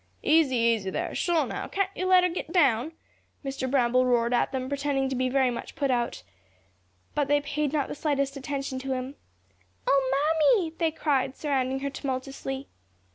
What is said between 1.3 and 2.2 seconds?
now, can't you